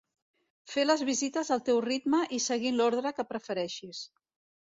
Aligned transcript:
Fes 0.75 0.85
les 0.87 1.03
visites 1.09 1.51
al 1.57 1.61
teu 1.67 1.81
ritme 1.85 2.23
i 2.39 2.41
seguint 2.47 2.79
l'ordre 2.81 3.13
que 3.19 3.27
prefereixis. 3.35 4.01